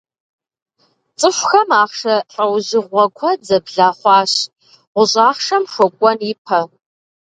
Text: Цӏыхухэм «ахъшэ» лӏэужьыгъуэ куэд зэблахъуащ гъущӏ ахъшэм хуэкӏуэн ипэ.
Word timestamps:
Цӏыхухэм 1.19 1.69
«ахъшэ» 1.81 2.15
лӏэужьыгъуэ 2.33 3.05
куэд 3.17 3.39
зэблахъуащ 3.47 4.33
гъущӏ 4.93 5.17
ахъшэм 5.29 5.63
хуэкӏуэн 5.71 6.17
ипэ. 6.31 6.59